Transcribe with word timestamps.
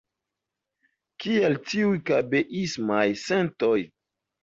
Kial 1.25 1.59
tiuj 1.67 2.01
kabeismaj 2.09 3.07
sentoj? 3.29 3.79